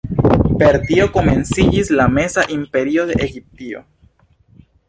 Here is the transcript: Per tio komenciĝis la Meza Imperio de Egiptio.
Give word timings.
Per 0.61 0.77
tio 0.87 1.05
komenciĝis 1.17 1.93
la 1.99 2.09
Meza 2.15 2.47
Imperio 2.57 3.07
de 3.11 3.19
Egiptio. 3.27 3.85